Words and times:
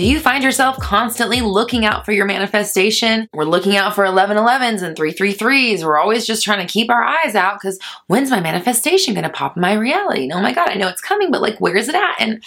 Do 0.00 0.06
you 0.06 0.18
find 0.18 0.42
yourself 0.42 0.78
constantly 0.78 1.42
looking 1.42 1.84
out 1.84 2.06
for 2.06 2.12
your 2.12 2.24
manifestation? 2.24 3.28
We're 3.34 3.44
looking 3.44 3.76
out 3.76 3.94
for 3.94 4.02
1111s 4.04 4.80
and 4.80 4.96
333s. 4.96 5.84
We're 5.84 5.98
always 5.98 6.26
just 6.26 6.42
trying 6.42 6.66
to 6.66 6.72
keep 6.72 6.88
our 6.88 7.04
eyes 7.04 7.34
out 7.34 7.60
because 7.60 7.78
when's 8.06 8.30
my 8.30 8.40
manifestation 8.40 9.12
going 9.12 9.24
to 9.24 9.28
pop 9.28 9.58
in 9.58 9.60
my 9.60 9.74
reality? 9.74 10.30
oh 10.32 10.40
my 10.40 10.54
God, 10.54 10.70
I 10.70 10.76
know 10.76 10.88
it's 10.88 11.02
coming, 11.02 11.30
but 11.30 11.42
like, 11.42 11.60
where 11.60 11.76
is 11.76 11.90
it 11.90 11.94
at? 11.94 12.14
And 12.18 12.42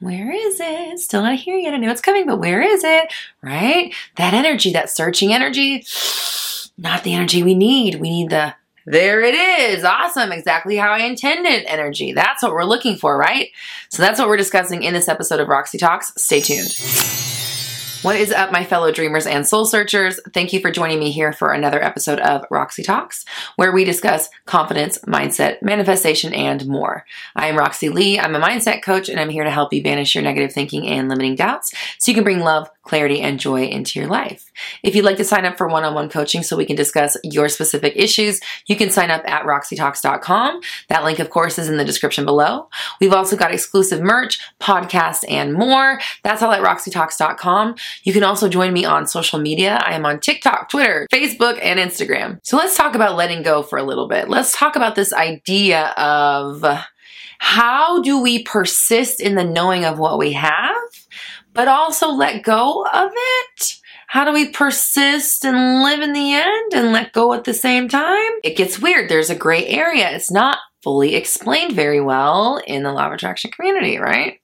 where 0.00 0.32
is 0.32 0.58
it? 0.58 1.00
Still 1.00 1.20
not 1.20 1.36
here 1.36 1.58
yet. 1.58 1.74
I 1.74 1.76
know 1.76 1.90
it's 1.90 2.00
coming, 2.00 2.24
but 2.24 2.38
where 2.40 2.62
is 2.62 2.82
it? 2.82 3.12
Right? 3.42 3.94
That 4.16 4.32
energy, 4.32 4.72
that 4.72 4.88
searching 4.88 5.34
energy, 5.34 5.84
not 6.78 7.04
the 7.04 7.12
energy 7.12 7.42
we 7.42 7.54
need. 7.54 7.96
We 7.96 8.08
need 8.08 8.30
the 8.30 8.54
there 8.86 9.22
it 9.22 9.34
is. 9.34 9.84
Awesome. 9.84 10.32
Exactly 10.32 10.76
how 10.76 10.92
I 10.92 11.00
intended 11.00 11.64
energy. 11.66 12.12
That's 12.12 12.42
what 12.42 12.52
we're 12.52 12.64
looking 12.64 12.96
for, 12.96 13.16
right? 13.16 13.50
So 13.88 14.02
that's 14.02 14.18
what 14.18 14.28
we're 14.28 14.36
discussing 14.36 14.82
in 14.82 14.94
this 14.94 15.08
episode 15.08 15.40
of 15.40 15.48
Roxy 15.48 15.78
Talks. 15.78 16.12
Stay 16.16 16.40
tuned. 16.40 17.23
What 18.04 18.16
is 18.16 18.32
up, 18.32 18.52
my 18.52 18.66
fellow 18.66 18.92
dreamers 18.92 19.26
and 19.26 19.46
soul 19.46 19.64
searchers? 19.64 20.20
Thank 20.34 20.52
you 20.52 20.60
for 20.60 20.70
joining 20.70 20.98
me 20.98 21.10
here 21.10 21.32
for 21.32 21.52
another 21.52 21.82
episode 21.82 22.18
of 22.18 22.44
Roxy 22.50 22.82
Talks, 22.82 23.24
where 23.56 23.72
we 23.72 23.82
discuss 23.82 24.28
confidence, 24.44 24.98
mindset, 25.06 25.62
manifestation, 25.62 26.34
and 26.34 26.66
more. 26.66 27.06
I 27.34 27.46
am 27.46 27.56
Roxy 27.56 27.88
Lee. 27.88 28.20
I'm 28.20 28.34
a 28.34 28.40
mindset 28.40 28.82
coach, 28.82 29.08
and 29.08 29.18
I'm 29.18 29.30
here 29.30 29.44
to 29.44 29.50
help 29.50 29.72
you 29.72 29.82
banish 29.82 30.14
your 30.14 30.22
negative 30.22 30.52
thinking 30.52 30.86
and 30.86 31.08
limiting 31.08 31.34
doubts 31.34 31.72
so 31.98 32.10
you 32.10 32.14
can 32.14 32.24
bring 32.24 32.40
love, 32.40 32.68
clarity, 32.82 33.22
and 33.22 33.40
joy 33.40 33.64
into 33.64 33.98
your 33.98 34.08
life. 34.10 34.52
If 34.82 34.94
you'd 34.94 35.06
like 35.06 35.16
to 35.16 35.24
sign 35.24 35.46
up 35.46 35.56
for 35.56 35.66
one 35.66 35.84
on 35.84 35.94
one 35.94 36.10
coaching 36.10 36.42
so 36.42 36.58
we 36.58 36.66
can 36.66 36.76
discuss 36.76 37.16
your 37.24 37.48
specific 37.48 37.94
issues, 37.96 38.38
you 38.66 38.76
can 38.76 38.90
sign 38.90 39.10
up 39.10 39.22
at 39.26 39.46
roxytalks.com. 39.46 40.60
That 40.88 41.04
link, 41.04 41.20
of 41.20 41.30
course, 41.30 41.58
is 41.58 41.70
in 41.70 41.78
the 41.78 41.86
description 41.86 42.26
below. 42.26 42.68
We've 43.00 43.14
also 43.14 43.34
got 43.34 43.54
exclusive 43.54 44.02
merch, 44.02 44.38
podcasts, 44.60 45.24
and 45.26 45.54
more. 45.54 46.00
That's 46.22 46.42
all 46.42 46.52
at 46.52 46.62
roxytalks.com. 46.62 47.76
You 48.02 48.12
can 48.12 48.24
also 48.24 48.48
join 48.48 48.72
me 48.72 48.84
on 48.84 49.06
social 49.06 49.38
media. 49.38 49.76
I 49.84 49.94
am 49.94 50.04
on 50.04 50.20
TikTok, 50.20 50.68
Twitter, 50.68 51.06
Facebook, 51.12 51.58
and 51.62 51.78
Instagram. 51.78 52.40
So 52.42 52.56
let's 52.56 52.76
talk 52.76 52.94
about 52.94 53.16
letting 53.16 53.42
go 53.42 53.62
for 53.62 53.78
a 53.78 53.84
little 53.84 54.08
bit. 54.08 54.28
Let's 54.28 54.56
talk 54.56 54.76
about 54.76 54.94
this 54.94 55.12
idea 55.12 55.88
of 55.96 56.64
how 57.38 58.02
do 58.02 58.20
we 58.20 58.42
persist 58.42 59.20
in 59.20 59.34
the 59.34 59.44
knowing 59.44 59.84
of 59.84 59.98
what 59.98 60.18
we 60.18 60.32
have, 60.32 60.76
but 61.52 61.68
also 61.68 62.08
let 62.08 62.42
go 62.42 62.86
of 62.92 63.10
it? 63.14 63.74
How 64.06 64.24
do 64.24 64.32
we 64.32 64.48
persist 64.50 65.44
and 65.44 65.82
live 65.82 66.00
in 66.00 66.12
the 66.12 66.34
end 66.34 66.72
and 66.74 66.92
let 66.92 67.12
go 67.12 67.32
at 67.32 67.44
the 67.44 67.54
same 67.54 67.88
time? 67.88 68.30
It 68.44 68.56
gets 68.56 68.78
weird. 68.78 69.08
There's 69.10 69.30
a 69.30 69.34
gray 69.34 69.66
area. 69.66 70.10
It's 70.10 70.30
not 70.30 70.58
fully 70.82 71.14
explained 71.14 71.72
very 71.72 72.00
well 72.00 72.60
in 72.66 72.82
the 72.82 72.92
law 72.92 73.06
of 73.06 73.12
attraction 73.12 73.50
community, 73.50 73.98
right? 73.98 74.40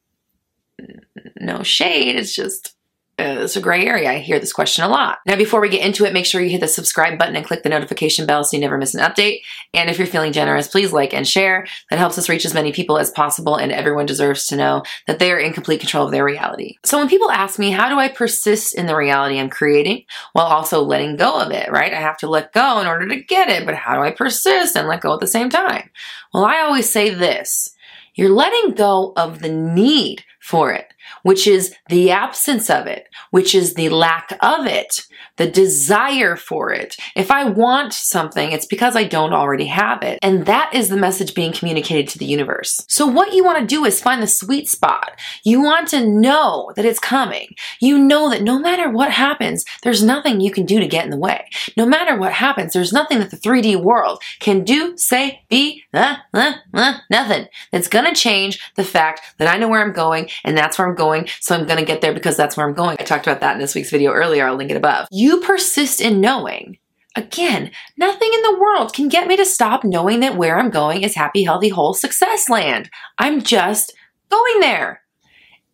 No 1.39 1.63
shade. 1.63 2.17
It's 2.17 2.35
just 2.35 2.75
Uh, 3.21 3.43
it's 3.43 3.57
a 3.57 3.61
gray 3.61 3.87
area. 3.87 4.11
I 4.11 4.19
hear 4.19 4.39
this 4.39 4.53
question 4.53 4.83
a 4.83 4.89
lot. 4.89 5.19
Now, 5.27 5.37
before 5.37 5.61
we 5.61 5.69
get 5.69 5.85
into 5.85 6.07
it, 6.07 6.15
make 6.15 6.25
sure 6.25 6.41
you 6.41 6.49
hit 6.49 6.61
the 6.61 6.69
subscribe 6.69 7.19
button 7.19 7.37
and 7.37 7.45
click 7.45 7.63
the 7.63 7.69
notification 7.69 8.25
bell 8.25 8.45
so 8.45 8.57
you 8.57 8.61
never 8.63 8.79
miss 8.79 8.95
an 8.95 9.05
update. 9.05 9.41
And 9.75 9.91
if 9.91 9.99
you're 9.99 10.07
feeling 10.07 10.33
generous, 10.33 10.69
please 10.69 10.93
like 10.93 11.13
and 11.13 11.29
share. 11.29 11.67
That 11.91 11.99
helps 11.99 12.17
us 12.17 12.31
reach 12.31 12.47
as 12.47 12.55
many 12.55 12.73
people 12.73 12.99
as 12.99 13.11
possible, 13.11 13.57
and 13.57 13.73
everyone 13.73 14.07
deserves 14.07 14.47
to 14.47 14.57
know 14.57 14.85
that 15.07 15.19
they 15.19 15.33
are 15.33 15.39
in 15.39 15.53
complete 15.53 15.81
control 15.81 16.07
of 16.07 16.13
their 16.13 16.25
reality. 16.25 16.77
So, 16.85 16.99
when 16.99 17.09
people 17.09 17.31
ask 17.31 17.59
me, 17.59 17.71
how 17.71 17.91
do 17.91 17.99
I 17.99 18.09
persist 18.09 18.75
in 18.75 18.87
the 18.87 18.97
reality 18.97 19.39
I'm 19.39 19.51
creating 19.51 20.05
while 20.33 20.47
also 20.47 20.83
letting 20.83 21.17
go 21.17 21.39
of 21.39 21.51
it, 21.51 21.71
right? 21.71 21.93
I 21.93 22.01
have 22.01 22.17
to 22.19 22.29
let 22.29 22.55
go 22.55 22.81
in 22.81 22.87
order 22.87 23.07
to 23.09 23.23
get 23.23 23.51
it, 23.51 23.67
but 23.67 23.75
how 23.75 23.97
do 23.97 24.03
I 24.03 24.13
persist 24.13 24.77
and 24.77 24.89
let 24.89 25.03
go 25.03 25.13
at 25.13 25.21
the 25.21 25.27
same 25.27 25.51
time? 25.51 25.91
Well, 26.33 26.47
I 26.47 26.61
always 26.61 26.91
say 26.91 27.11
this 27.11 27.75
you're 28.15 28.31
letting 28.31 28.75
go 28.75 29.13
of 29.17 29.41
the 29.41 29.49
need 29.49 30.25
for 30.41 30.73
it 30.73 30.90
which 31.23 31.47
is 31.47 31.75
the 31.89 32.11
absence 32.11 32.71
of 32.71 32.87
it, 32.87 33.09
which 33.31 33.55
is 33.55 33.75
the 33.75 33.89
lack 33.89 34.37
of 34.41 34.67
it, 34.67 35.07
the 35.37 35.51
desire 35.51 36.37
for 36.37 36.73
it. 36.73 36.97
If 37.17 37.31
I 37.31 37.45
want 37.45 37.93
something, 37.93 38.53
it's 38.53 38.67
because 38.67 38.97
I 38.97 39.05
don't 39.05 39.33
already 39.33 39.67
have 39.67 40.03
it. 40.03 40.19
And 40.23 40.47
that 40.47 40.75
is 40.75 40.89
the 40.89 40.97
message 40.97 41.35
being 41.35 41.53
communicated 41.53 42.09
to 42.09 42.19
the 42.19 42.27
universe. 42.27 42.85
So 42.89 43.07
what 43.07 43.33
you 43.33 43.45
want 43.45 43.59
to 43.59 43.67
do 43.67 43.85
is 43.85 44.01
find 44.01 44.23
the 44.23 44.27
sweet 44.27 44.69
spot. 44.69 45.13
You 45.45 45.63
want 45.63 45.89
to 45.89 46.07
know 46.07 46.73
that 46.77 46.85
it's 46.85 46.99
coming. 46.99 47.55
You 47.81 47.99
know 47.99 48.31
that 48.31 48.43
no 48.43 48.59
matter 48.59 48.91
what 48.91 49.11
happens, 49.11 49.65
there's 49.83 50.03
nothing 50.03 50.41
you 50.41 50.51
can 50.51 50.67
do 50.67 50.81
to 50.81 50.87
get 50.87 51.05
in 51.05 51.11
the 51.11 51.17
way. 51.17 51.49
No 51.77 51.87
matter 51.87 52.17
what 52.17 52.33
happens, 52.33 52.73
there's 52.73 52.93
nothing 52.93 53.19
that 53.19 53.31
the 53.31 53.37
3D 53.37 53.83
world 53.83 54.23
can 54.39 54.65
do, 54.65 54.97
say, 54.97 55.43
be, 55.49 55.85
uh, 55.95 56.17
uh, 56.35 56.55
uh, 56.75 56.99
nothing 57.11 57.47
that's 57.73 57.89
going 57.89 58.05
to 58.05 58.21
change 58.21 58.61
the 58.77 58.85
fact 58.85 59.21
that 59.39 59.53
I 59.53 59.59
know 59.59 59.69
where 59.69 59.83
I'm 59.83 59.93
going 59.93 60.29
and 60.45 60.57
that's 60.57 60.79
where 60.79 60.89
I'm 60.89 60.90
going. 60.95 61.29
So 61.41 61.55
I'm 61.55 61.67
going 61.67 61.79
to 61.79 61.85
get 61.85 62.01
there 62.01 62.15
because 62.15 62.37
that's 62.37 62.57
where 62.57 62.67
I'm 62.67 62.75
going. 62.75 62.97
I 63.01 63.05
talked 63.05 63.27
about 63.27 63.41
that 63.41 63.55
in 63.55 63.61
this 63.61 63.75
week's 63.75 63.91
video 63.91 64.13
earlier. 64.13 64.47
I'll 64.47 64.57
link 64.57 64.71
it 64.71 64.77
above. 64.77 65.09
You 65.11 65.41
persist 65.41 66.01
in 66.01 66.21
knowing. 66.21 66.79
Again, 67.17 67.73
nothing 67.97 68.31
in 68.33 68.43
the 68.43 68.59
world 68.61 68.93
can 68.93 69.09
get 69.09 69.27
me 69.27 69.37
to 69.37 69.45
stop 69.45 69.83
knowing 69.83 70.21
that 70.21 70.37
where 70.37 70.59
I'm 70.59 70.71
going 70.71 71.03
is 71.03 71.17
happy, 71.17 71.43
healthy, 71.43 71.69
whole 71.69 71.93
success 71.93 72.49
land. 72.49 72.89
I'm 73.19 73.43
just 73.43 73.93
going 74.31 74.61
there. 74.61 75.03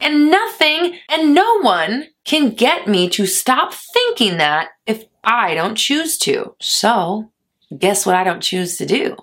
And 0.01 0.31
nothing 0.31 0.99
and 1.09 1.35
no 1.35 1.61
one 1.61 2.07
can 2.25 2.51
get 2.51 2.87
me 2.87 3.09
to 3.11 3.27
stop 3.27 3.73
thinking 3.73 4.39
that 4.39 4.69
if 4.87 5.05
I 5.25 5.55
don't 5.55 5.77
choose 5.77 6.19
to. 6.19 6.55
So, 6.61 7.31
guess 7.77 8.07
what 8.07 8.15
I 8.15 8.25
don't 8.25 8.43
choose 8.43 8.77
to 8.79 8.87
do? 8.87 9.17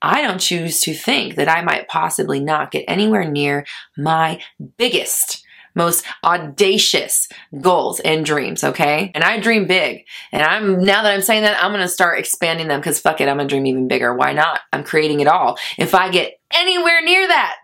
I 0.00 0.22
don't 0.22 0.38
choose 0.38 0.80
to 0.82 0.94
think 0.94 1.34
that 1.36 1.48
I 1.48 1.62
might 1.62 1.88
possibly 1.88 2.40
not 2.40 2.70
get 2.70 2.84
anywhere 2.86 3.28
near 3.28 3.66
my 3.96 4.40
biggest 4.76 5.44
most 5.78 6.04
audacious 6.24 7.28
goals 7.60 8.00
and 8.00 8.26
dreams, 8.26 8.64
okay? 8.64 9.12
And 9.14 9.22
I 9.22 9.38
dream 9.38 9.66
big. 9.66 10.04
And 10.32 10.42
I'm 10.42 10.82
now 10.82 11.02
that 11.02 11.14
I'm 11.14 11.22
saying 11.22 11.42
that, 11.42 11.62
I'm 11.62 11.70
gonna 11.70 11.88
start 11.88 12.18
expanding 12.18 12.68
them 12.68 12.80
because 12.80 13.00
fuck 13.00 13.20
it, 13.20 13.28
I'm 13.28 13.36
gonna 13.36 13.48
dream 13.48 13.64
even 13.66 13.88
bigger. 13.88 14.12
Why 14.12 14.32
not? 14.32 14.60
I'm 14.72 14.82
creating 14.82 15.20
it 15.20 15.28
all. 15.28 15.56
If 15.78 15.94
I 15.94 16.10
get 16.10 16.40
anywhere 16.52 17.00
near 17.02 17.26
that, 17.28 17.54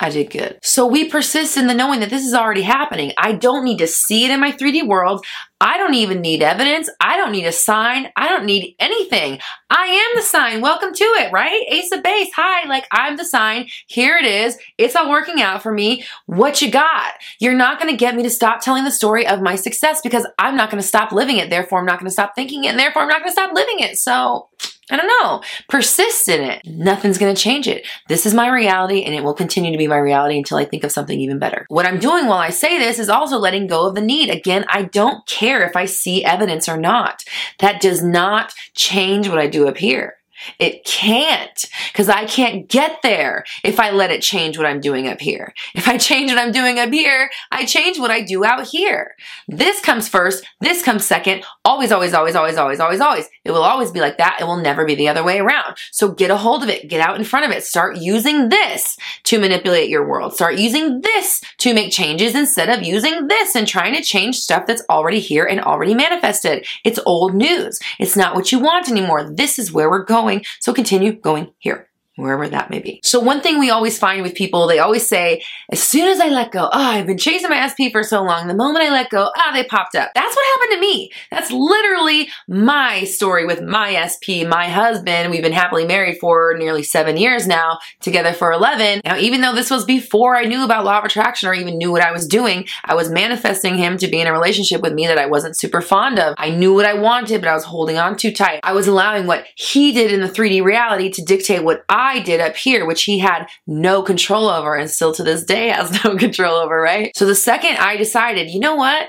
I 0.00 0.10
did 0.10 0.30
good. 0.30 0.58
So 0.62 0.86
we 0.86 1.08
persist 1.08 1.56
in 1.56 1.66
the 1.66 1.74
knowing 1.74 2.00
that 2.00 2.10
this 2.10 2.26
is 2.26 2.34
already 2.34 2.62
happening. 2.62 3.12
I 3.16 3.32
don't 3.32 3.64
need 3.64 3.78
to 3.78 3.86
see 3.86 4.24
it 4.24 4.30
in 4.30 4.40
my 4.40 4.52
3D 4.52 4.86
world. 4.86 5.24
I 5.60 5.78
don't 5.78 5.94
even 5.94 6.20
need 6.20 6.42
evidence. 6.42 6.90
I 7.00 7.16
don't 7.16 7.32
need 7.32 7.46
a 7.46 7.52
sign. 7.52 8.10
I 8.16 8.28
don't 8.28 8.44
need 8.44 8.74
anything. 8.78 9.38
I 9.70 9.86
am 9.86 10.16
the 10.16 10.22
sign. 10.22 10.60
Welcome 10.60 10.92
to 10.92 11.04
it, 11.04 11.32
right? 11.32 11.64
Ace 11.68 11.90
of 11.92 12.02
base. 12.02 12.28
Hi, 12.36 12.68
like 12.68 12.86
I'm 12.92 13.16
the 13.16 13.24
sign. 13.24 13.68
Here 13.86 14.16
it 14.16 14.26
is. 14.26 14.58
It's 14.76 14.96
all 14.96 15.08
working 15.08 15.40
out 15.40 15.62
for 15.62 15.72
me. 15.72 16.04
What 16.26 16.60
you 16.60 16.70
got? 16.70 17.14
You're 17.38 17.54
not 17.54 17.80
going 17.80 17.90
to 17.90 17.96
get 17.96 18.14
me 18.14 18.22
to 18.24 18.30
stop 18.30 18.60
telling 18.60 18.84
the 18.84 18.90
story 18.90 19.26
of 19.26 19.40
my 19.40 19.56
success 19.56 20.00
because 20.02 20.26
I'm 20.38 20.56
not 20.56 20.70
going 20.70 20.82
to 20.82 20.86
stop 20.86 21.12
living 21.12 21.38
it. 21.38 21.50
Therefore, 21.50 21.78
I'm 21.78 21.86
not 21.86 21.98
going 21.98 22.08
to 22.08 22.12
stop 22.12 22.34
thinking 22.34 22.64
it. 22.64 22.68
And 22.68 22.78
therefore, 22.78 23.02
I'm 23.02 23.08
not 23.08 23.20
going 23.20 23.30
to 23.30 23.32
stop 23.32 23.54
living 23.54 23.78
it. 23.78 23.96
So 23.96 24.48
I 24.90 24.96
don't 24.96 25.06
know. 25.06 25.42
Persist 25.68 26.28
in 26.28 26.42
it. 26.42 26.62
Nothing's 26.64 27.18
going 27.18 27.34
to 27.34 27.40
change 27.40 27.66
it. 27.66 27.86
This 28.08 28.26
is 28.26 28.34
my 28.34 28.48
reality 28.48 29.02
and 29.02 29.14
it 29.14 29.24
will 29.24 29.34
continue 29.34 29.72
to 29.72 29.78
be 29.78 29.86
my 29.86 29.98
reality 29.98 30.36
until 30.36 30.58
I 30.58 30.64
think 30.64 30.84
of 30.84 30.92
something 30.92 31.18
even 31.18 31.38
better. 31.38 31.66
What 31.68 31.86
I'm 31.86 31.98
doing 31.98 32.26
while 32.26 32.38
I 32.38 32.50
say 32.50 32.78
this 32.78 32.98
is 32.98 33.08
also 33.08 33.38
letting 33.38 33.66
go 33.66 33.86
of 33.86 33.94
the 33.94 34.00
need. 34.00 34.30
Again, 34.30 34.64
I 34.68 34.82
don't 34.82 35.26
care 35.26 35.66
if 35.66 35.76
I 35.76 35.86
see 35.86 36.24
evidence 36.24 36.68
or 36.68 36.76
not. 36.76 37.24
That 37.60 37.80
does 37.80 38.02
not 38.02 38.52
change 38.74 39.28
what 39.28 39.38
I 39.38 39.46
do 39.46 39.68
up 39.68 39.78
here. 39.78 40.16
It 40.58 40.84
can't 40.84 41.64
because 41.92 42.08
I 42.08 42.24
can't 42.24 42.68
get 42.68 43.00
there 43.02 43.44
if 43.62 43.78
I 43.80 43.90
let 43.90 44.10
it 44.10 44.22
change 44.22 44.56
what 44.58 44.66
I'm 44.66 44.80
doing 44.80 45.08
up 45.08 45.20
here. 45.20 45.54
If 45.74 45.88
I 45.88 45.98
change 45.98 46.30
what 46.30 46.38
I'm 46.38 46.52
doing 46.52 46.78
up 46.78 46.92
here, 46.92 47.30
I 47.50 47.64
change 47.64 47.98
what 47.98 48.10
I 48.10 48.22
do 48.22 48.44
out 48.44 48.66
here. 48.66 49.14
This 49.48 49.80
comes 49.80 50.08
first, 50.08 50.44
this 50.60 50.82
comes 50.82 51.04
second, 51.04 51.44
always, 51.64 51.92
always, 51.92 52.14
always, 52.14 52.34
always, 52.34 52.56
always, 52.56 52.80
always, 52.80 53.00
always. 53.00 53.28
It 53.44 53.50
will 53.50 53.62
always 53.62 53.90
be 53.90 54.00
like 54.00 54.18
that. 54.18 54.38
It 54.40 54.44
will 54.44 54.56
never 54.56 54.84
be 54.84 54.94
the 54.94 55.08
other 55.08 55.24
way 55.24 55.38
around. 55.38 55.76
So 55.92 56.12
get 56.12 56.30
a 56.30 56.36
hold 56.36 56.62
of 56.62 56.68
it, 56.68 56.88
get 56.88 57.00
out 57.00 57.16
in 57.16 57.24
front 57.24 57.46
of 57.46 57.52
it, 57.52 57.64
start 57.64 57.96
using 57.96 58.48
this 58.48 58.96
to 59.24 59.38
manipulate 59.38 59.88
your 59.88 60.08
world. 60.08 60.34
Start 60.34 60.58
using 60.58 61.00
this 61.00 61.40
to 61.58 61.74
make 61.74 61.92
changes 61.92 62.34
instead 62.34 62.68
of 62.68 62.82
using 62.82 63.28
this 63.28 63.54
and 63.54 63.66
trying 63.66 63.94
to 63.94 64.02
change 64.02 64.36
stuff 64.36 64.66
that's 64.66 64.82
already 64.88 65.20
here 65.20 65.44
and 65.44 65.60
already 65.60 65.94
manifested. 65.94 66.66
It's 66.84 66.98
old 67.06 67.34
news. 67.34 67.78
It's 67.98 68.16
not 68.16 68.34
what 68.34 68.52
you 68.52 68.58
want 68.58 68.88
anymore. 68.88 69.30
This 69.30 69.58
is 69.58 69.72
where 69.72 69.90
we're 69.90 70.04
going 70.04 70.23
going. 70.24 70.44
So 70.60 70.72
continue 70.72 71.12
going 71.12 71.52
here. 71.58 71.88
Wherever 72.16 72.48
that 72.48 72.70
may 72.70 72.78
be. 72.78 73.00
So 73.02 73.18
one 73.18 73.40
thing 73.40 73.58
we 73.58 73.70
always 73.70 73.98
find 73.98 74.22
with 74.22 74.34
people, 74.34 74.66
they 74.66 74.78
always 74.78 75.06
say, 75.06 75.42
as 75.70 75.82
soon 75.82 76.08
as 76.08 76.20
I 76.20 76.28
let 76.28 76.52
go, 76.52 76.64
oh, 76.64 76.70
I've 76.72 77.06
been 77.06 77.18
chasing 77.18 77.50
my 77.50 77.66
SP 77.66 77.90
for 77.90 78.02
so 78.02 78.22
long. 78.22 78.46
The 78.46 78.54
moment 78.54 78.84
I 78.84 78.90
let 78.90 79.10
go, 79.10 79.30
ah, 79.36 79.46
oh, 79.48 79.52
they 79.52 79.64
popped 79.64 79.94
up. 79.94 80.10
That's 80.14 80.34
what 80.34 80.46
happened 80.46 80.72
to 80.74 80.80
me. 80.80 81.10
That's 81.30 81.50
literally 81.50 82.28
my 82.46 83.04
story 83.04 83.44
with 83.46 83.62
my 83.62 84.06
SP, 84.06 84.46
my 84.46 84.68
husband. 84.68 85.30
We've 85.30 85.42
been 85.42 85.52
happily 85.52 85.86
married 85.86 86.18
for 86.18 86.54
nearly 86.56 86.82
seven 86.82 87.16
years 87.16 87.46
now, 87.46 87.78
together 88.00 88.32
for 88.32 88.52
11. 88.52 89.00
Now, 89.04 89.18
even 89.18 89.40
though 89.40 89.54
this 89.54 89.70
was 89.70 89.84
before 89.84 90.36
I 90.36 90.44
knew 90.44 90.64
about 90.64 90.84
law 90.84 90.98
of 90.98 91.04
attraction 91.04 91.48
or 91.48 91.54
even 91.54 91.78
knew 91.78 91.90
what 91.90 92.02
I 92.02 92.12
was 92.12 92.26
doing, 92.26 92.66
I 92.84 92.94
was 92.94 93.10
manifesting 93.10 93.76
him 93.76 93.96
to 93.98 94.08
be 94.08 94.20
in 94.20 94.26
a 94.26 94.32
relationship 94.32 94.82
with 94.82 94.92
me 94.92 95.06
that 95.06 95.18
I 95.18 95.26
wasn't 95.26 95.58
super 95.58 95.80
fond 95.80 96.18
of. 96.18 96.34
I 96.38 96.50
knew 96.50 96.74
what 96.74 96.86
I 96.86 96.94
wanted, 96.94 97.40
but 97.40 97.48
I 97.48 97.54
was 97.54 97.64
holding 97.64 97.98
on 97.98 98.16
too 98.16 98.32
tight. 98.32 98.60
I 98.62 98.72
was 98.72 98.86
allowing 98.86 99.26
what 99.26 99.46
he 99.56 99.92
did 99.92 100.12
in 100.12 100.20
the 100.20 100.28
3D 100.28 100.62
reality 100.62 101.10
to 101.10 101.22
dictate 101.22 101.64
what 101.64 101.84
I 101.88 102.03
I 102.04 102.20
did 102.20 102.40
up 102.40 102.56
here, 102.56 102.86
which 102.86 103.04
he 103.04 103.18
had 103.18 103.46
no 103.66 104.02
control 104.02 104.48
over 104.48 104.74
and 104.74 104.90
still 104.90 105.12
to 105.14 105.24
this 105.24 105.44
day 105.44 105.68
has 105.68 106.04
no 106.04 106.16
control 106.16 106.56
over, 106.56 106.80
right? 106.80 107.16
So 107.16 107.24
the 107.26 107.34
second 107.34 107.78
I 107.78 107.96
decided, 107.96 108.50
you 108.50 108.60
know 108.60 108.74
what? 108.74 109.08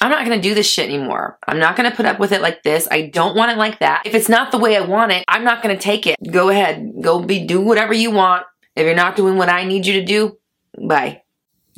I'm 0.00 0.10
not 0.10 0.24
to 0.40 0.48
do 0.48 0.54
this 0.54 0.68
shit 0.68 0.88
anymore. 0.88 1.38
I'm 1.46 1.60
not 1.60 1.76
to 1.88 1.96
put 1.96 2.06
up 2.06 2.18
with 2.18 2.32
it 2.32 2.40
like 2.40 2.62
this. 2.62 2.88
I 2.90 3.02
don't 3.02 3.36
want 3.36 3.52
it 3.52 3.58
like 3.58 3.78
that. 3.78 4.02
If 4.04 4.14
it's 4.14 4.28
not 4.28 4.50
the 4.50 4.58
way 4.58 4.76
I 4.76 4.80
want 4.80 5.12
it, 5.12 5.24
I'm 5.28 5.44
not 5.44 5.62
to 5.76 5.80
take 5.80 6.06
it. 6.06 6.16
Go 6.30 6.48
ahead. 6.48 6.94
Go 7.00 7.22
be 7.22 7.46
do 7.46 7.60
whatever 7.60 7.92
you 7.92 8.10
want. 8.10 8.44
If 8.74 8.84
you're 8.86 8.96
not 8.96 9.14
doing 9.14 9.36
what 9.36 9.48
I 9.48 9.64
need 9.64 9.86
you 9.86 10.00
to 10.00 10.04
do, 10.04 10.38
bye. 10.76 11.22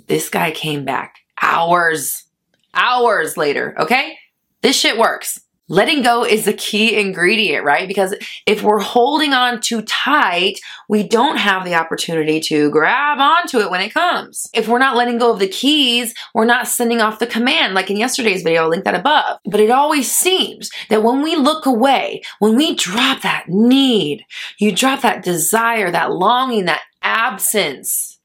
This 0.07 0.31
guy 0.31 0.51
came 0.51 0.85
back 0.85 1.17
hours, 1.43 2.25
hours 2.73 3.37
later, 3.37 3.75
okay? 3.79 4.17
This 4.63 4.79
shit 4.79 4.97
works. 4.97 5.41
Letting 5.69 6.03
go 6.03 6.25
is 6.25 6.45
the 6.45 6.53
key 6.53 6.97
ingredient, 6.97 7.65
right? 7.65 7.89
Because 7.89 8.15
if 8.47 8.63
we're 8.63 8.79
holding 8.79 9.33
on 9.33 9.61
too 9.61 9.83
tight, 9.83 10.61
we 10.89 11.03
don't 11.03 11.39
have 11.39 11.65
the 11.65 11.75
opportunity 11.75 12.39
to 12.43 12.71
grab 12.71 13.19
onto 13.19 13.59
it 13.59 13.69
when 13.69 13.81
it 13.81 13.93
comes. 13.93 14.49
If 14.55 14.69
we're 14.69 14.79
not 14.79 14.95
letting 14.95 15.19
go 15.19 15.33
of 15.33 15.41
the 15.41 15.49
keys, 15.49 16.15
we're 16.35 16.45
not 16.45 16.69
sending 16.69 17.01
off 17.01 17.19
the 17.19 17.27
command, 17.27 17.75
like 17.75 17.91
in 17.91 17.97
yesterday's 17.97 18.45
video, 18.45 18.63
I'll 18.63 18.69
link 18.69 18.85
that 18.85 18.95
above. 18.95 19.41
But 19.45 19.59
it 19.59 19.73
always 19.73 20.09
seems 20.09 20.71
that 20.89 21.03
when 21.03 21.21
we 21.21 21.35
look 21.35 21.67
away, 21.67 22.23
when 22.39 22.55
we 22.55 22.77
drop 22.77 23.23
that 23.23 23.49
need, 23.49 24.25
you 24.59 24.71
drop 24.71 25.03
that 25.03 25.25
desire, 25.25 25.91
that 25.91 26.13
longing, 26.13 26.67
that 26.67 26.83
absence, 27.03 28.16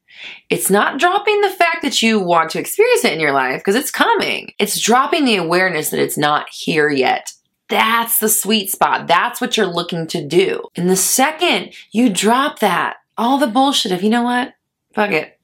it's 0.50 0.70
not 0.70 0.98
dropping 0.98 1.40
the 1.40 1.50
fact 1.50 1.82
that 1.82 2.02
you 2.02 2.20
want 2.20 2.50
to 2.50 2.58
experience 2.58 3.04
it 3.04 3.12
in 3.12 3.20
your 3.20 3.32
life 3.32 3.60
because 3.60 3.74
it's 3.74 3.90
coming. 3.90 4.52
It's 4.58 4.80
dropping 4.80 5.24
the 5.24 5.36
awareness 5.36 5.90
that 5.90 6.00
it's 6.00 6.18
not 6.18 6.48
here 6.50 6.90
yet. 6.90 7.32
That's 7.68 8.18
the 8.18 8.28
sweet 8.28 8.70
spot. 8.70 9.06
That's 9.06 9.40
what 9.40 9.56
you're 9.56 9.66
looking 9.66 10.06
to 10.08 10.26
do. 10.26 10.64
And 10.76 10.90
the 10.90 10.96
second 10.96 11.72
you 11.90 12.10
drop 12.10 12.58
that, 12.58 12.96
all 13.16 13.38
the 13.38 13.46
bullshit 13.46 13.92
of, 13.92 14.02
you 14.02 14.10
know 14.10 14.22
what? 14.22 14.52
Fuck 14.94 15.12
it. 15.12 15.38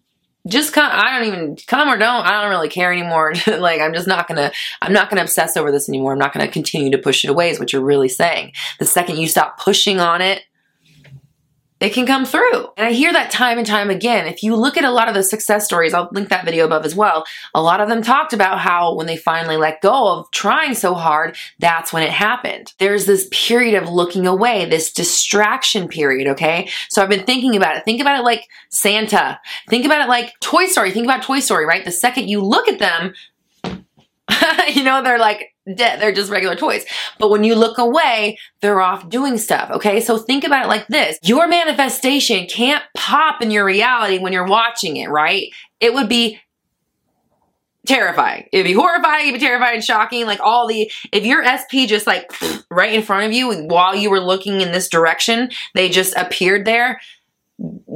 Just 0.47 0.73
come, 0.73 0.91
I 0.93 1.19
don't 1.19 1.29
even 1.29 1.57
come 1.67 1.89
or 1.89 1.99
don't. 1.99 2.27
I 2.27 2.41
don't 2.41 2.51
really 2.51 2.69
care 2.69 2.93
anymore. 2.93 3.35
like, 3.47 3.81
I'm 3.81 3.93
just 3.93 4.07
not 4.07 4.29
gonna, 4.29 4.53
I'm 4.81 4.93
not 4.93 5.11
gonna 5.11 5.23
obsess 5.23 5.57
over 5.57 5.71
this 5.73 5.89
anymore. 5.89 6.13
I'm 6.13 6.19
not 6.19 6.33
gonna 6.33 6.49
continue 6.49 6.91
to 6.91 6.99
push 6.99 7.25
it 7.25 7.31
away, 7.31 7.51
is 7.51 7.59
what 7.59 7.73
you're 7.73 7.83
really 7.83 8.09
saying. 8.09 8.53
The 8.79 8.87
second 8.87 9.17
you 9.17 9.27
stop 9.27 9.59
pushing 9.59 10.01
on 10.01 10.21
it, 10.21 10.43
it 11.81 11.91
can 11.93 12.07
come 12.07 12.25
through. 12.25 12.67
And 12.77 12.87
I 12.87 12.93
hear 12.93 13.13
that 13.13 13.31
time 13.31 13.59
and 13.59 13.67
time 13.67 13.91
again. 13.91 14.27
If 14.27 14.43
you 14.43 14.57
look 14.57 14.77
at 14.77 14.85
a 14.85 14.91
lot 14.91 15.09
of 15.09 15.15
the 15.15 15.23
success 15.23 15.65
stories, 15.65 15.95
I'll 15.95 16.09
link 16.13 16.29
that 16.29 16.45
video 16.45 16.65
above 16.67 16.85
as 16.85 16.95
well. 16.95 17.25
A 17.55 17.63
lot 17.63 17.81
of 17.81 17.89
them 17.89 18.03
talked 18.03 18.33
about 18.33 18.59
how 18.59 18.95
when 18.95 19.07
they 19.07 19.17
finally 19.17 19.57
let 19.57 19.81
go 19.81 20.09
of 20.09 20.31
trying 20.31 20.75
so 20.75 20.95
hard, 20.95 21.37
that's 21.59 21.93
when 21.93 22.03
it 22.03 22.11
happened. 22.11 22.73
There's 22.79 23.07
this 23.07 23.29
period 23.31 23.81
of 23.81 23.89
looking 23.89 24.27
away, 24.27 24.65
this 24.65 24.93
distraction 24.93 25.89
period, 25.89 26.29
okay? 26.29 26.69
So 26.89 27.03
I've 27.03 27.09
been 27.09 27.25
thinking 27.25 27.57
about 27.57 27.77
it. 27.77 27.85
Think 27.85 28.01
about 28.01 28.19
it 28.19 28.25
like 28.25 28.49
Santa. 28.71 29.41
Think 29.69 29.85
about 29.87 30.03
it 30.03 30.09
like 30.09 30.33
Toy 30.41 30.67
Story. 30.67 30.91
Think 30.91 31.07
about 31.07 31.23
Toy 31.23 31.41
Story, 31.41 31.65
right? 31.65 31.85
The 31.85 31.93
second 31.93 32.29
you 32.29 32.41
look 32.41 32.69
at 32.69 32.79
them, 32.79 33.15
you 34.75 34.83
know, 34.83 35.03
they're 35.03 35.19
like 35.19 35.55
dead. 35.75 36.01
They're 36.01 36.13
just 36.13 36.31
regular 36.31 36.57
toys. 36.57 36.85
But 37.19 37.31
when 37.31 37.45
you 37.45 37.55
look 37.55 37.79
away, 37.79 38.39
they're 38.61 38.81
off 38.81 39.09
doing 39.09 39.39
stuff. 39.39 39.71
Okay. 39.71 40.01
So 40.01 40.19
think 40.19 40.45
about 40.45 40.65
it 40.65 40.69
like 40.69 40.87
this. 40.89 41.19
Your 41.23 41.49
manifestation 41.49 42.47
can't 42.47 42.85
pop 42.97 43.43
in 43.43 43.51
your 43.51 43.65
reality 43.65 44.19
when 44.19 44.33
you're 44.33 44.47
watching 44.47 44.97
it, 44.97 45.09
right? 45.09 45.51
It 45.81 45.95
would 45.95 46.09
be 46.09 46.41
terrifying. 47.87 48.47
It'd 48.53 48.67
be 48.67 48.75
horrifying, 48.75 49.29
it'd 49.29 49.41
be 49.41 49.47
terrifying, 49.47 49.77
and 49.77 49.85
shocking. 49.85 50.27
Like 50.27 50.41
all 50.41 50.69
the, 50.69 50.91
if 51.11 51.25
your 51.25 51.43
SP 51.49 51.89
just 51.89 52.07
like 52.07 52.31
right 52.71 52.93
in 52.93 53.03
front 53.03 53.27
of 53.27 53.33
you 53.33 53.65
while 53.65 53.95
you 53.95 54.11
were 54.11 54.21
looking 54.21 54.61
in 54.61 54.73
this 54.73 54.89
direction, 54.89 55.51
they 55.75 55.89
just 55.89 56.15
appeared 56.17 56.67
there 56.67 57.01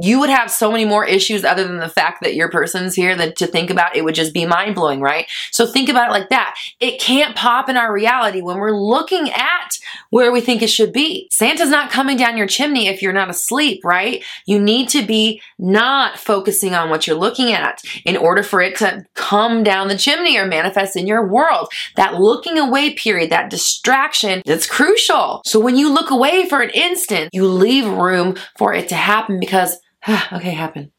you 0.01 0.19
would 0.19 0.29
have 0.29 0.51
so 0.51 0.71
many 0.71 0.83
more 0.83 1.05
issues 1.05 1.45
other 1.45 1.65
than 1.65 1.77
the 1.77 1.87
fact 1.87 2.21
that 2.21 2.35
your 2.35 2.49
person's 2.49 2.95
here 2.95 3.15
that 3.15 3.37
to 3.37 3.47
think 3.47 3.69
about 3.69 3.95
it 3.95 4.03
would 4.03 4.15
just 4.15 4.33
be 4.33 4.45
mind 4.45 4.75
blowing, 4.75 4.99
right? 4.99 5.25
So 5.51 5.65
think 5.65 5.87
about 5.87 6.09
it 6.09 6.11
like 6.11 6.29
that. 6.29 6.55
It 6.81 6.99
can't 6.99 7.35
pop 7.35 7.69
in 7.69 7.77
our 7.77 7.93
reality 7.93 8.41
when 8.41 8.57
we're 8.57 8.77
looking 8.77 9.29
at 9.29 9.77
where 10.09 10.33
we 10.33 10.41
think 10.41 10.61
it 10.61 10.69
should 10.69 10.91
be. 10.91 11.29
Santa's 11.31 11.69
not 11.69 11.91
coming 11.91 12.17
down 12.17 12.35
your 12.35 12.47
chimney 12.47 12.87
if 12.87 13.01
you're 13.01 13.13
not 13.13 13.29
asleep, 13.29 13.85
right? 13.85 14.23
You 14.45 14.59
need 14.59 14.89
to 14.89 15.05
be 15.05 15.41
not 15.57 16.17
focusing 16.17 16.73
on 16.73 16.89
what 16.89 17.07
you're 17.07 17.15
looking 17.15 17.53
at 17.53 17.81
in 18.05 18.17
order 18.17 18.43
for 18.43 18.61
it 18.61 18.75
to 18.77 19.05
come 19.13 19.63
down 19.63 19.87
the 19.87 19.97
chimney 19.97 20.37
or 20.37 20.45
manifest 20.45 20.97
in 20.97 21.07
your 21.07 21.25
world. 21.25 21.69
That 21.95 22.15
looking 22.15 22.57
away 22.57 22.95
period, 22.95 23.29
that 23.29 23.49
distraction, 23.49 24.41
that's 24.45 24.67
crucial. 24.67 25.41
So 25.45 25.59
when 25.59 25.77
you 25.77 25.93
look 25.93 26.11
away 26.11 26.49
for 26.49 26.61
an 26.61 26.71
instant, 26.71 27.29
you 27.31 27.47
leave 27.47 27.87
room 27.87 28.35
for 28.57 28.73
it 28.73 28.89
to 28.89 28.95
happen 28.95 29.39
because 29.39 29.52
because, 29.53 29.77
okay, 30.33 30.51
happen. 30.51 30.91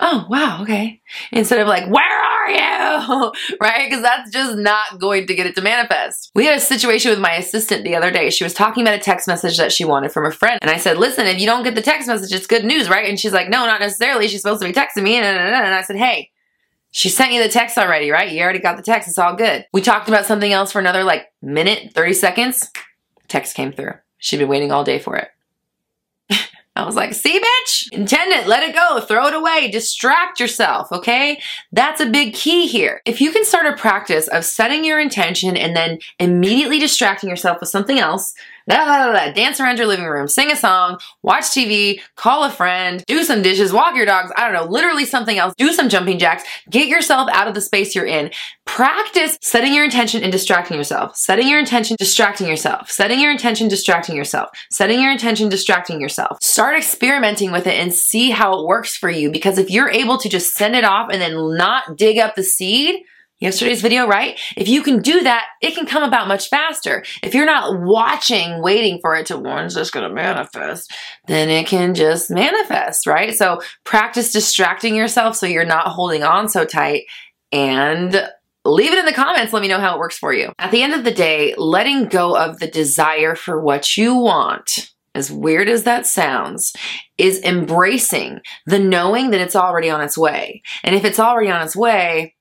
Oh, 0.00 0.26
wow, 0.30 0.62
okay. 0.62 1.02
Instead 1.32 1.58
of 1.58 1.66
like, 1.66 1.90
where 1.90 2.04
are 2.04 2.50
you? 2.50 3.32
right? 3.60 3.90
Because 3.90 4.00
that's 4.00 4.30
just 4.30 4.56
not 4.56 5.00
going 5.00 5.26
to 5.26 5.34
get 5.34 5.46
it 5.46 5.56
to 5.56 5.60
manifest. 5.60 6.30
We 6.36 6.46
had 6.46 6.56
a 6.56 6.60
situation 6.60 7.10
with 7.10 7.18
my 7.18 7.34
assistant 7.34 7.82
the 7.82 7.96
other 7.96 8.12
day. 8.12 8.30
She 8.30 8.44
was 8.44 8.54
talking 8.54 8.84
about 8.84 8.94
a 8.94 9.02
text 9.02 9.26
message 9.26 9.56
that 9.56 9.72
she 9.72 9.84
wanted 9.84 10.12
from 10.12 10.24
a 10.24 10.30
friend. 10.30 10.60
And 10.62 10.70
I 10.70 10.76
said, 10.76 10.98
listen, 10.98 11.26
if 11.26 11.40
you 11.40 11.46
don't 11.46 11.64
get 11.64 11.74
the 11.74 11.82
text 11.82 12.06
message, 12.06 12.32
it's 12.32 12.46
good 12.46 12.64
news, 12.64 12.88
right? 12.88 13.08
And 13.08 13.18
she's 13.18 13.32
like, 13.32 13.48
no, 13.48 13.66
not 13.66 13.80
necessarily. 13.80 14.28
She's 14.28 14.42
supposed 14.42 14.62
to 14.62 14.68
be 14.68 14.72
texting 14.72 15.02
me. 15.02 15.16
And 15.16 15.26
I 15.26 15.82
said, 15.82 15.96
hey, 15.96 16.30
she 16.92 17.08
sent 17.08 17.32
you 17.32 17.42
the 17.42 17.48
text 17.48 17.76
already, 17.76 18.10
right? 18.10 18.30
You 18.30 18.40
already 18.42 18.60
got 18.60 18.76
the 18.76 18.84
text. 18.84 19.08
It's 19.08 19.18
all 19.18 19.34
good. 19.34 19.66
We 19.72 19.80
talked 19.80 20.08
about 20.08 20.26
something 20.26 20.52
else 20.52 20.70
for 20.70 20.78
another 20.78 21.02
like 21.02 21.26
minute, 21.42 21.92
30 21.92 22.12
seconds. 22.12 22.70
Text 23.26 23.56
came 23.56 23.72
through. 23.72 23.94
She'd 24.18 24.38
been 24.38 24.48
waiting 24.48 24.70
all 24.70 24.84
day 24.84 25.00
for 25.00 25.16
it. 25.16 25.28
I 26.78 26.86
was 26.86 26.94
like, 26.94 27.12
see, 27.12 27.40
bitch, 27.40 27.92
intend 27.92 28.32
it, 28.32 28.46
let 28.46 28.62
it 28.62 28.72
go, 28.72 29.00
throw 29.00 29.26
it 29.26 29.34
away, 29.34 29.68
distract 29.68 30.38
yourself, 30.38 30.92
okay? 30.92 31.40
That's 31.72 32.00
a 32.00 32.06
big 32.06 32.34
key 32.34 32.68
here. 32.68 33.02
If 33.04 33.20
you 33.20 33.32
can 33.32 33.44
start 33.44 33.66
a 33.66 33.76
practice 33.76 34.28
of 34.28 34.44
setting 34.44 34.84
your 34.84 35.00
intention 35.00 35.56
and 35.56 35.74
then 35.74 35.98
immediately 36.20 36.78
distracting 36.78 37.28
yourself 37.28 37.58
with 37.58 37.68
something 37.68 37.98
else, 37.98 38.32
blah, 38.68 38.84
blah, 38.84 39.10
blah, 39.10 39.32
dance 39.32 39.58
around 39.60 39.78
your 39.78 39.86
living 39.86 40.04
room, 40.04 40.28
sing 40.28 40.52
a 40.52 40.56
song, 40.56 40.98
watch 41.22 41.44
TV, 41.44 42.00
call 42.16 42.44
a 42.44 42.50
friend, 42.50 43.02
do 43.06 43.24
some 43.24 43.40
dishes, 43.40 43.72
walk 43.72 43.96
your 43.96 44.04
dogs, 44.04 44.30
I 44.36 44.44
don't 44.44 44.52
know, 44.52 44.70
literally 44.70 45.06
something 45.06 45.38
else, 45.38 45.54
do 45.56 45.72
some 45.72 45.88
jumping 45.88 46.18
jacks, 46.18 46.44
get 46.68 46.86
yourself 46.86 47.30
out 47.32 47.48
of 47.48 47.54
the 47.54 47.62
space 47.62 47.94
you're 47.94 48.06
in. 48.06 48.30
Practice 48.66 49.38
setting 49.40 49.72
your 49.72 49.84
intention 49.84 50.22
and 50.22 50.30
distracting 50.30 50.76
yourself, 50.76 51.16
setting 51.16 51.48
your 51.48 51.58
intention, 51.58 51.96
distracting 51.98 52.46
yourself, 52.46 52.90
setting 52.90 53.18
your 53.18 53.32
intention, 53.32 53.66
distracting 53.66 54.14
yourself, 54.14 54.50
setting 54.70 55.00
your 55.00 55.10
intention, 55.10 55.48
distracting 55.48 56.00
yourself. 56.00 56.36
Start 56.42 56.76
experimenting 56.76 57.50
with 57.50 57.66
it 57.66 57.80
and 57.80 57.92
see 57.94 58.30
how 58.30 58.60
it 58.60 58.66
works 58.66 58.94
for 58.94 59.08
you. 59.08 59.30
Because 59.30 59.56
if 59.56 59.70
you're 59.70 59.88
able 59.88 60.18
to 60.18 60.28
just 60.28 60.54
send 60.54 60.76
it 60.76 60.84
off 60.84 61.08
and 61.10 61.22
then 61.22 61.56
not 61.56 61.96
dig 61.96 62.18
up 62.18 62.34
the 62.34 62.42
seed, 62.42 63.04
yesterday's 63.40 63.82
video, 63.82 64.06
right? 64.06 64.38
If 64.56 64.68
you 64.68 64.82
can 64.82 65.00
do 65.00 65.22
that, 65.22 65.46
it 65.62 65.74
can 65.74 65.86
come 65.86 66.02
about 66.02 66.28
much 66.28 66.48
faster. 66.48 67.04
If 67.22 67.34
you're 67.34 67.46
not 67.46 67.80
watching, 67.80 68.62
waiting 68.62 68.98
for 69.00 69.14
it 69.14 69.26
to, 69.26 69.38
when's 69.38 69.74
this 69.74 69.90
gonna 69.90 70.08
manifest, 70.08 70.92
then 71.26 71.48
it 71.48 71.66
can 71.66 71.94
just 71.94 72.30
manifest, 72.30 73.06
right? 73.06 73.34
So 73.34 73.60
practice 73.84 74.32
distracting 74.32 74.94
yourself 74.94 75.36
so 75.36 75.46
you're 75.46 75.64
not 75.64 75.88
holding 75.88 76.22
on 76.22 76.48
so 76.48 76.64
tight 76.64 77.04
and 77.52 78.28
leave 78.64 78.92
it 78.92 78.98
in 78.98 79.06
the 79.06 79.12
comments. 79.12 79.52
Let 79.52 79.62
me 79.62 79.68
know 79.68 79.80
how 79.80 79.94
it 79.94 80.00
works 80.00 80.18
for 80.18 80.32
you. 80.32 80.52
At 80.58 80.70
the 80.70 80.82
end 80.82 80.94
of 80.94 81.04
the 81.04 81.10
day, 81.10 81.54
letting 81.56 82.06
go 82.06 82.36
of 82.36 82.58
the 82.58 82.68
desire 82.68 83.34
for 83.34 83.60
what 83.60 83.96
you 83.96 84.14
want 84.14 84.92
as 85.14 85.30
weird 85.32 85.68
as 85.68 85.82
that 85.82 86.06
sounds, 86.06 86.72
is 87.18 87.42
embracing 87.42 88.40
the 88.66 88.78
knowing 88.78 89.30
that 89.30 89.40
it's 89.40 89.56
already 89.56 89.90
on 89.90 90.00
its 90.00 90.16
way. 90.16 90.62
And 90.84 90.94
if 90.94 91.04
it's 91.04 91.18
already 91.18 91.50
on 91.50 91.62
its 91.62 91.74
way, 91.74 92.36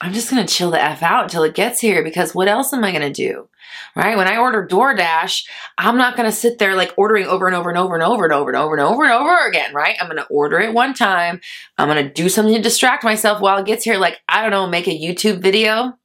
I'm 0.00 0.12
just 0.12 0.30
going 0.30 0.44
to 0.44 0.52
chill 0.52 0.70
the 0.70 0.82
F 0.82 1.02
out 1.02 1.24
until 1.24 1.44
it 1.44 1.54
gets 1.54 1.80
here 1.80 2.02
because 2.02 2.34
what 2.34 2.48
else 2.48 2.72
am 2.72 2.84
I 2.84 2.90
going 2.90 3.02
to 3.02 3.12
do? 3.12 3.48
Right? 3.94 4.16
When 4.16 4.26
I 4.26 4.38
order 4.38 4.66
DoorDash, 4.66 5.46
I'm 5.78 5.96
not 5.96 6.16
going 6.16 6.28
to 6.28 6.34
sit 6.34 6.58
there 6.58 6.74
like 6.74 6.92
ordering 6.96 7.26
over 7.26 7.46
and 7.46 7.54
over 7.54 7.68
and 7.68 7.78
over 7.78 7.94
and 7.94 8.02
over 8.02 8.24
and 8.24 8.32
over 8.32 8.50
and 8.50 8.56
over 8.56 8.74
and 8.74 8.82
over 8.82 9.04
and 9.04 9.12
over 9.12 9.46
again, 9.46 9.72
right? 9.72 9.96
I'm 10.00 10.08
going 10.08 10.18
to 10.18 10.26
order 10.26 10.58
it 10.60 10.74
one 10.74 10.94
time. 10.94 11.40
I'm 11.78 11.88
going 11.88 12.04
to 12.04 12.12
do 12.12 12.28
something 12.28 12.54
to 12.54 12.60
distract 12.60 13.04
myself 13.04 13.40
while 13.40 13.58
it 13.58 13.66
gets 13.66 13.84
here. 13.84 13.96
Like, 13.96 14.20
I 14.28 14.42
don't 14.42 14.50
know, 14.50 14.66
make 14.66 14.88
a 14.88 14.98
YouTube 14.98 15.40
video. 15.40 15.96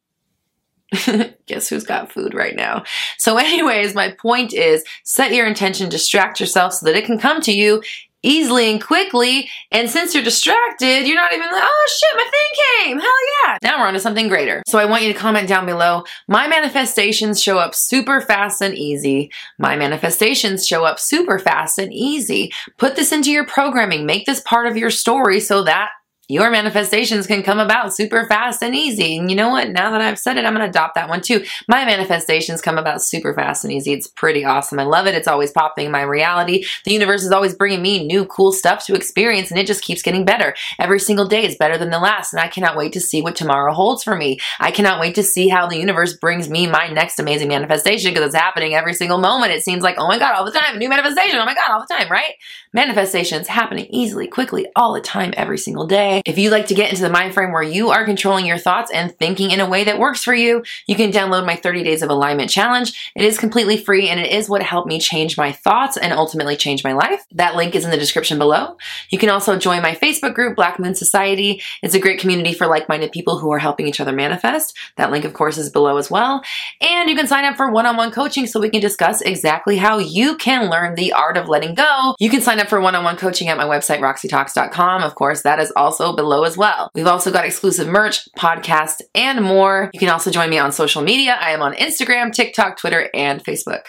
Guess 1.47 1.69
who's 1.69 1.83
got 1.83 2.11
food 2.11 2.33
right 2.33 2.55
now? 2.55 2.83
So, 3.17 3.37
anyways, 3.37 3.95
my 3.95 4.11
point 4.11 4.53
is 4.53 4.83
set 5.03 5.33
your 5.33 5.47
intention, 5.47 5.89
distract 5.89 6.39
yourself 6.39 6.73
so 6.73 6.85
that 6.85 6.95
it 6.95 7.05
can 7.05 7.19
come 7.19 7.41
to 7.41 7.51
you 7.51 7.81
easily 8.23 8.69
and 8.69 8.83
quickly. 8.83 9.49
And 9.71 9.89
since 9.89 10.13
you're 10.13 10.23
distracted, 10.23 11.07
you're 11.07 11.15
not 11.15 11.33
even 11.33 11.47
like, 11.51 11.63
oh 11.63 11.87
shit, 11.99 12.09
my 12.15 12.29
thing 12.31 12.87
came. 12.87 12.99
Hell 12.99 13.09
yeah. 13.43 13.57
Now 13.63 13.79
we're 13.79 13.87
on 13.87 13.93
to 13.93 13.99
something 13.99 14.27
greater. 14.27 14.63
So 14.67 14.77
I 14.79 14.85
want 14.85 15.03
you 15.03 15.13
to 15.13 15.19
comment 15.19 15.47
down 15.47 15.65
below. 15.65 16.03
My 16.27 16.47
manifestations 16.47 17.41
show 17.41 17.57
up 17.57 17.75
super 17.75 18.21
fast 18.21 18.61
and 18.61 18.75
easy. 18.75 19.31
My 19.57 19.75
manifestations 19.75 20.67
show 20.67 20.83
up 20.85 20.99
super 20.99 21.39
fast 21.39 21.77
and 21.77 21.93
easy. 21.93 22.51
Put 22.77 22.95
this 22.95 23.11
into 23.11 23.31
your 23.31 23.45
programming. 23.45 24.05
Make 24.05 24.25
this 24.25 24.41
part 24.41 24.67
of 24.67 24.77
your 24.77 24.89
story 24.91 25.39
so 25.39 25.63
that 25.63 25.89
your 26.29 26.51
manifestations 26.51 27.25
can 27.25 27.41
come 27.41 27.57
about 27.57 27.93
super 27.93 28.27
fast 28.27 28.61
and 28.61 28.75
easy. 28.75 29.17
And 29.17 29.31
you 29.31 29.35
know 29.35 29.49
what? 29.49 29.69
Now 29.69 29.89
that 29.89 29.99
I've 29.99 30.19
said 30.19 30.37
it, 30.37 30.45
I'm 30.45 30.53
going 30.53 30.63
to 30.63 30.69
adopt 30.69 30.93
that 30.93 31.09
one 31.09 31.21
too. 31.21 31.43
My 31.67 31.85
manifestations 31.85 32.61
come 32.61 32.77
about 32.77 33.01
super 33.01 33.33
fast 33.33 33.65
and 33.65 33.73
easy. 33.73 33.93
It's 33.93 34.07
pretty 34.07 34.45
awesome. 34.45 34.79
I 34.79 34.83
love 34.83 35.07
it. 35.07 35.15
It's 35.15 35.27
always 35.27 35.51
popping 35.51 35.87
in 35.87 35.91
my 35.91 36.03
reality. 36.03 36.65
The 36.85 36.93
universe 36.93 37.23
is 37.23 37.31
always 37.31 37.55
bringing 37.55 37.81
me 37.81 38.05
new 38.05 38.25
cool 38.25 38.51
stuff 38.51 38.85
to 38.85 38.93
experience 38.93 39.49
and 39.49 39.59
it 39.59 39.65
just 39.65 39.83
keeps 39.83 40.03
getting 40.03 40.23
better. 40.23 40.53
Every 40.77 40.99
single 40.99 41.27
day 41.27 41.45
is 41.45 41.55
better 41.55 41.79
than 41.79 41.89
the 41.89 41.99
last. 41.99 42.31
And 42.31 42.39
I 42.39 42.47
cannot 42.47 42.77
wait 42.77 42.93
to 42.93 43.01
see 43.01 43.23
what 43.23 43.35
tomorrow 43.35 43.73
holds 43.73 44.03
for 44.03 44.15
me. 44.15 44.39
I 44.59 44.69
cannot 44.69 44.99
wait 44.99 45.15
to 45.15 45.23
see 45.23 45.47
how 45.47 45.65
the 45.65 45.77
universe 45.77 46.13
brings 46.13 46.47
me 46.47 46.67
my 46.67 46.89
next 46.89 47.17
amazing 47.17 47.47
manifestation 47.47 48.11
because 48.11 48.27
it's 48.27 48.35
happening 48.35 48.75
every 48.75 48.93
single 48.93 49.17
moment. 49.17 49.51
It 49.51 49.63
seems 49.63 49.81
like, 49.81 49.95
oh 49.97 50.07
my 50.07 50.19
God, 50.19 50.35
all 50.35 50.45
the 50.45 50.51
time, 50.51 50.75
a 50.75 50.77
new 50.77 50.89
manifestation. 50.89 51.39
Oh 51.39 51.45
my 51.45 51.55
God, 51.55 51.71
all 51.71 51.83
the 51.87 51.91
time, 51.91 52.11
right? 52.11 52.35
Manifestations 52.71 53.47
happening 53.47 53.87
easily, 53.89 54.27
quickly, 54.27 54.67
all 54.75 54.93
the 54.93 55.01
time, 55.01 55.33
every 55.35 55.57
single 55.57 55.87
day. 55.87 56.18
If 56.25 56.37
you'd 56.37 56.51
like 56.51 56.67
to 56.67 56.75
get 56.75 56.89
into 56.89 57.01
the 57.01 57.09
mind 57.09 57.33
frame 57.33 57.51
where 57.51 57.63
you 57.63 57.89
are 57.89 58.05
controlling 58.05 58.45
your 58.45 58.57
thoughts 58.57 58.91
and 58.91 59.15
thinking 59.17 59.51
in 59.51 59.59
a 59.59 59.69
way 59.69 59.83
that 59.83 59.99
works 59.99 60.23
for 60.23 60.33
you, 60.33 60.63
you 60.87 60.95
can 60.95 61.11
download 61.11 61.45
my 61.45 61.55
30 61.55 61.83
Days 61.83 62.01
of 62.01 62.09
Alignment 62.09 62.49
Challenge. 62.49 63.11
It 63.15 63.23
is 63.23 63.37
completely 63.37 63.77
free 63.77 64.09
and 64.09 64.19
it 64.19 64.31
is 64.31 64.49
what 64.49 64.61
helped 64.61 64.87
me 64.87 64.99
change 64.99 65.37
my 65.37 65.51
thoughts 65.51 65.97
and 65.97 66.13
ultimately 66.13 66.55
change 66.55 66.83
my 66.83 66.93
life. 66.93 67.25
That 67.31 67.55
link 67.55 67.75
is 67.75 67.85
in 67.85 67.91
the 67.91 67.97
description 67.97 68.37
below. 68.37 68.77
You 69.09 69.17
can 69.17 69.29
also 69.29 69.57
join 69.57 69.81
my 69.81 69.95
Facebook 69.95 70.33
group, 70.33 70.55
Black 70.55 70.79
Moon 70.79 70.95
Society. 70.95 71.61
It's 71.81 71.95
a 71.95 71.99
great 71.99 72.19
community 72.19 72.53
for 72.53 72.67
like 72.67 72.89
minded 72.89 73.11
people 73.11 73.39
who 73.39 73.51
are 73.51 73.59
helping 73.59 73.87
each 73.87 73.99
other 73.99 74.11
manifest. 74.11 74.77
That 74.97 75.11
link, 75.11 75.25
of 75.25 75.33
course, 75.33 75.57
is 75.57 75.69
below 75.69 75.97
as 75.97 76.11
well. 76.11 76.43
And 76.81 77.09
you 77.09 77.15
can 77.15 77.27
sign 77.27 77.45
up 77.45 77.55
for 77.55 77.71
one 77.71 77.85
on 77.85 77.97
one 77.97 78.11
coaching 78.11 78.47
so 78.47 78.59
we 78.59 78.69
can 78.69 78.81
discuss 78.81 79.21
exactly 79.21 79.77
how 79.77 79.97
you 79.99 80.35
can 80.37 80.69
learn 80.69 80.95
the 80.95 81.13
art 81.13 81.37
of 81.37 81.47
letting 81.47 81.75
go. 81.75 82.15
You 82.19 82.29
can 82.29 82.41
sign 82.41 82.59
up 82.59 82.67
for 82.67 82.81
one 82.81 82.95
on 82.95 83.03
one 83.03 83.17
coaching 83.17 83.47
at 83.47 83.57
my 83.57 83.65
website, 83.65 83.99
roxytalks.com. 83.99 85.03
Of 85.03 85.15
course, 85.15 85.43
that 85.43 85.59
is 85.59 85.71
also 85.75 86.08
below 86.15 86.43
as 86.43 86.57
well. 86.57 86.91
We've 86.93 87.07
also 87.07 87.31
got 87.31 87.45
exclusive 87.45 87.87
merch, 87.87 88.27
podcasts, 88.37 89.01
and 89.15 89.43
more. 89.43 89.89
You 89.93 89.99
can 89.99 90.09
also 90.09 90.31
join 90.31 90.49
me 90.49 90.57
on 90.57 90.71
social 90.71 91.01
media. 91.01 91.37
I 91.39 91.51
am 91.51 91.61
on 91.61 91.73
Instagram, 91.73 92.31
TikTok, 92.33 92.77
Twitter, 92.77 93.09
and 93.13 93.43
Facebook. 93.43 93.83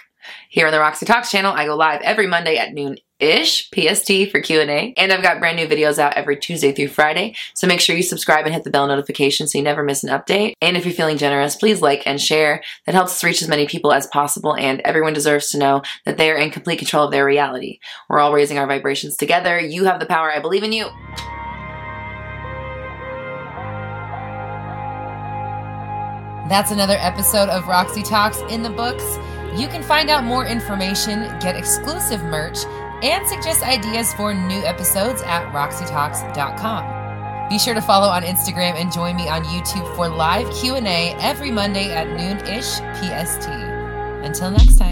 Here 0.48 0.66
on 0.66 0.72
the 0.72 0.80
Roxy 0.80 1.06
Talks 1.06 1.30
channel, 1.30 1.52
I 1.52 1.66
go 1.66 1.76
live 1.76 2.02
every 2.02 2.26
Monday 2.26 2.56
at 2.56 2.72
noon 2.72 2.96
ish 3.20 3.70
PST 3.70 4.30
for 4.30 4.40
Q&A 4.40 4.94
and 4.96 5.12
I've 5.12 5.22
got 5.22 5.38
brand 5.38 5.56
new 5.56 5.66
videos 5.66 5.98
out 5.98 6.14
every 6.14 6.38
Tuesday 6.38 6.72
through 6.72 6.88
Friday 6.88 7.34
so 7.54 7.66
make 7.66 7.80
sure 7.80 7.94
you 7.94 8.02
subscribe 8.02 8.46
and 8.46 8.54
hit 8.54 8.64
the 8.64 8.70
bell 8.70 8.86
notification 8.86 9.46
so 9.46 9.58
you 9.58 9.64
never 9.64 9.82
miss 9.82 10.02
an 10.02 10.10
update 10.10 10.54
and 10.60 10.76
if 10.76 10.84
you're 10.84 10.94
feeling 10.94 11.18
generous 11.18 11.54
please 11.54 11.82
like 11.82 12.02
and 12.06 12.20
share 12.20 12.62
that 12.86 12.94
helps 12.94 13.12
us 13.12 13.24
reach 13.24 13.42
as 13.42 13.48
many 13.48 13.66
people 13.66 13.92
as 13.92 14.06
possible 14.06 14.56
and 14.56 14.80
everyone 14.80 15.12
deserves 15.12 15.50
to 15.50 15.58
know 15.58 15.82
that 16.06 16.16
they 16.16 16.30
are 16.30 16.36
in 16.38 16.50
complete 16.50 16.78
control 16.78 17.04
of 17.04 17.10
their 17.10 17.24
reality 17.24 17.78
we're 18.08 18.20
all 18.20 18.32
raising 18.32 18.58
our 18.58 18.66
vibrations 18.66 19.16
together 19.16 19.60
you 19.60 19.84
have 19.84 20.00
the 20.00 20.06
power 20.06 20.32
I 20.32 20.40
believe 20.40 20.62
in 20.62 20.72
you 20.72 20.88
That's 26.50 26.72
another 26.72 26.96
episode 26.98 27.48
of 27.48 27.68
Roxy 27.68 28.02
Talks 28.02 28.40
in 28.50 28.64
the 28.64 28.70
books. 28.70 29.04
You 29.56 29.68
can 29.68 29.84
find 29.84 30.10
out 30.10 30.24
more 30.24 30.44
information, 30.44 31.20
get 31.38 31.54
exclusive 31.54 32.24
merch, 32.24 32.58
and 33.04 33.24
suggest 33.28 33.62
ideas 33.62 34.12
for 34.14 34.34
new 34.34 34.60
episodes 34.64 35.22
at 35.22 35.46
roxytalks.com. 35.52 37.48
Be 37.48 37.56
sure 37.56 37.74
to 37.74 37.80
follow 37.80 38.08
on 38.08 38.24
Instagram 38.24 38.74
and 38.74 38.92
join 38.92 39.14
me 39.14 39.28
on 39.28 39.44
YouTube 39.44 39.94
for 39.94 40.08
live 40.08 40.52
Q&A 40.52 41.14
every 41.20 41.52
Monday 41.52 41.92
at 41.92 42.08
noon-ish 42.08 42.80
PST. 42.98 43.48
Until 44.24 44.50
next 44.50 44.76
time. 44.76 44.89